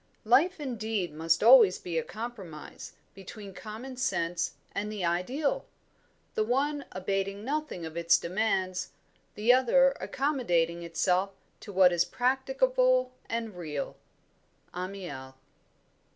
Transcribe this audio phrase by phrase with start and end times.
[0.23, 5.67] "...Life indeed must always be a compromise between common sense and the ideal,
[6.33, 8.93] the one abating nothing of its demands,
[9.35, 13.95] the other accommodating itself to what is practicable and real."
[14.73, 15.37] Amiel.